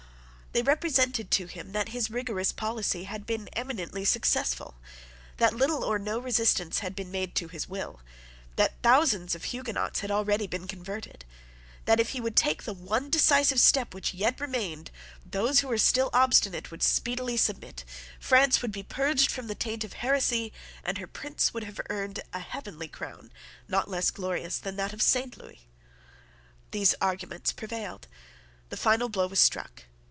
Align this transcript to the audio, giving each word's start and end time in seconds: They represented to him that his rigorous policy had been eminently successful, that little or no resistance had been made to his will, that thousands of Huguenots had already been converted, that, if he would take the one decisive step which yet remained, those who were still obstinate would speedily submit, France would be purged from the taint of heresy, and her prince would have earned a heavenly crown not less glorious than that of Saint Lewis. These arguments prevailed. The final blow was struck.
They 0.53 0.61
represented 0.63 1.31
to 1.31 1.45
him 1.45 1.71
that 1.71 1.89
his 1.95 2.09
rigorous 2.11 2.51
policy 2.51 3.05
had 3.05 3.25
been 3.25 3.47
eminently 3.53 4.03
successful, 4.03 4.75
that 5.37 5.55
little 5.55 5.81
or 5.81 5.97
no 5.97 6.19
resistance 6.19 6.79
had 6.79 6.93
been 6.93 7.09
made 7.09 7.35
to 7.35 7.47
his 7.47 7.69
will, 7.69 8.01
that 8.57 8.73
thousands 8.83 9.33
of 9.33 9.45
Huguenots 9.45 10.01
had 10.01 10.11
already 10.11 10.47
been 10.47 10.67
converted, 10.67 11.23
that, 11.85 12.01
if 12.01 12.09
he 12.09 12.19
would 12.19 12.35
take 12.35 12.63
the 12.63 12.73
one 12.73 13.09
decisive 13.09 13.61
step 13.61 13.93
which 13.93 14.13
yet 14.13 14.41
remained, 14.41 14.91
those 15.25 15.61
who 15.61 15.69
were 15.69 15.77
still 15.77 16.09
obstinate 16.11 16.69
would 16.69 16.83
speedily 16.83 17.37
submit, 17.37 17.85
France 18.19 18.61
would 18.61 18.73
be 18.73 18.83
purged 18.83 19.31
from 19.31 19.47
the 19.47 19.55
taint 19.55 19.85
of 19.85 19.93
heresy, 19.93 20.51
and 20.83 20.97
her 20.97 21.07
prince 21.07 21.53
would 21.53 21.63
have 21.63 21.79
earned 21.89 22.19
a 22.33 22.39
heavenly 22.41 22.89
crown 22.89 23.31
not 23.69 23.89
less 23.89 24.11
glorious 24.11 24.57
than 24.57 24.75
that 24.75 24.91
of 24.91 25.01
Saint 25.01 25.37
Lewis. 25.37 25.59
These 26.71 26.93
arguments 26.99 27.53
prevailed. 27.53 28.09
The 28.67 28.75
final 28.75 29.07
blow 29.07 29.27
was 29.27 29.39
struck. 29.39 29.83